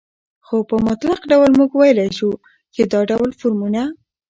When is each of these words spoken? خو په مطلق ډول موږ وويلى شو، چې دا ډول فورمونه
خو 0.45 0.57
په 0.69 0.75
مطلق 0.87 1.21
ډول 1.31 1.51
موږ 1.59 1.71
وويلى 1.73 2.07
شو، 2.17 2.29
چې 2.75 2.81
دا 2.91 2.99
ډول 3.11 3.29
فورمونه 3.39 3.81